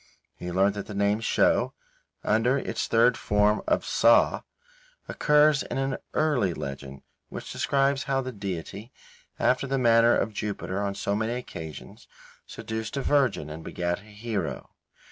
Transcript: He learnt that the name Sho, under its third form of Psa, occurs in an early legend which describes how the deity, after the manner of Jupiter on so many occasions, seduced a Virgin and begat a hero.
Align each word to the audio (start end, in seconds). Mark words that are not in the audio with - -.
He 0.35 0.51
learnt 0.51 0.73
that 0.73 0.87
the 0.87 0.95
name 0.95 1.19
Sho, 1.19 1.75
under 2.23 2.57
its 2.57 2.87
third 2.87 3.15
form 3.17 3.61
of 3.67 3.85
Psa, 3.85 4.43
occurs 5.07 5.61
in 5.61 5.77
an 5.77 5.97
early 6.15 6.55
legend 6.55 7.03
which 7.29 7.51
describes 7.51 8.05
how 8.05 8.19
the 8.21 8.31
deity, 8.31 8.91
after 9.37 9.67
the 9.67 9.77
manner 9.77 10.15
of 10.15 10.33
Jupiter 10.33 10.81
on 10.81 10.95
so 10.95 11.15
many 11.15 11.33
occasions, 11.33 12.07
seduced 12.47 12.97
a 12.97 13.03
Virgin 13.03 13.47
and 13.51 13.63
begat 13.63 13.99
a 13.99 14.05
hero. 14.05 14.71